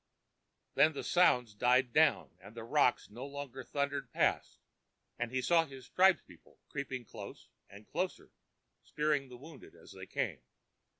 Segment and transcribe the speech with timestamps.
[0.73, 4.57] Then the sounds died down, and the rocks no longer thundered past,
[5.19, 8.31] and he saw his tribespeople creeping close and closer,
[8.81, 10.41] spearing the wounded as they came.